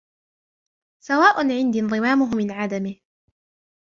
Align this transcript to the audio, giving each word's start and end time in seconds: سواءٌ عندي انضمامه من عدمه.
سواءٌ 0.99 1.39
عندي 1.51 1.79
انضمامه 1.81 2.35
من 2.35 2.51
عدمه. 2.51 2.95